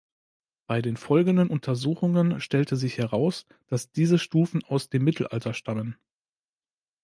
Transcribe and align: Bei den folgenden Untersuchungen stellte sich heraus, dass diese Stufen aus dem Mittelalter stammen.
Bei 0.65 0.81
den 0.81 0.97
folgenden 0.97 1.51
Untersuchungen 1.51 2.41
stellte 2.41 2.75
sich 2.75 2.97
heraus, 2.97 3.45
dass 3.67 3.91
diese 3.91 4.17
Stufen 4.17 4.63
aus 4.65 4.89
dem 4.89 5.03
Mittelalter 5.03 5.53
stammen. 5.53 5.95